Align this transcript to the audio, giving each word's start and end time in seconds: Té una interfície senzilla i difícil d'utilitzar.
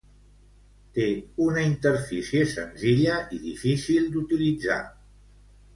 Té 0.95 1.05
una 1.49 1.65
interfície 1.73 2.49
senzilla 2.57 3.21
i 3.39 3.41
difícil 3.47 4.13
d'utilitzar. 4.17 4.85